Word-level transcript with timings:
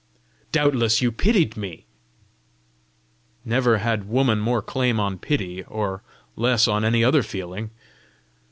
"Doubtless 0.51 0.99
you 1.03 1.11
pitied 1.11 1.55
me!" 1.55 1.85
"Never 3.45 3.77
had 3.77 4.09
woman 4.09 4.39
more 4.39 4.63
claim 4.63 4.99
on 4.99 5.19
pity, 5.19 5.61
or 5.65 6.01
less 6.35 6.67
on 6.67 6.83
any 6.83 7.03
other 7.03 7.21
feeling!" 7.21 7.69